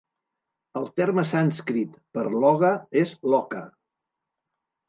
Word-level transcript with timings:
El 0.79 0.87
terme 1.01 1.25
sànscrit 1.33 1.93
per 2.17 2.25
Loga 2.39 2.73
és 3.03 3.15
"Loka". 3.35 3.63